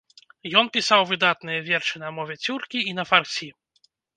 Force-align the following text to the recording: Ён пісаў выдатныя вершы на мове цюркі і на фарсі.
Ён 0.61 0.69
пісаў 0.77 1.03
выдатныя 1.11 1.59
вершы 1.69 1.95
на 2.07 2.11
мове 2.17 2.35
цюркі 2.47 2.79
і 2.93 2.99
на 3.01 3.09
фарсі. 3.11 3.49